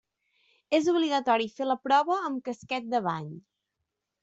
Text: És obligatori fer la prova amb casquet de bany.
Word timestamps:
És 0.77 0.89
obligatori 0.93 1.47
fer 1.59 1.67
la 1.73 1.77
prova 1.89 2.17
amb 2.31 2.41
casquet 2.49 2.91
de 2.95 3.05
bany. 3.11 3.31